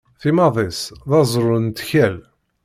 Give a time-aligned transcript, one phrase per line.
[0.21, 2.15] Timad-is d aẓṛu n lettkal.